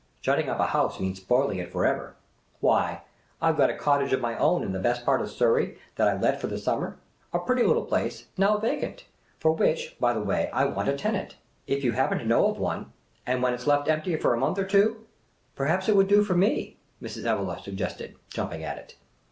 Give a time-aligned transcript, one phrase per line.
[0.19, 2.15] Shutting up a house means spoiling it for ever.
[2.59, 3.03] Why,
[3.39, 6.07] I 've got a cottage of my own in the best part of Surrey that
[6.07, 6.97] I let for the summer—
[7.33, 9.05] a pretty little place, now vacant,
[9.37, 11.35] for which, by the < way, I want a tenant,
[11.67, 12.91] if you happen to know of one—
[13.27, 15.05] and when it 's left empty for a month or two
[15.55, 17.25] ""Perhaps it would do for me?" Mrs.
[17.27, 18.95] Evelegh suggested, jumping at it.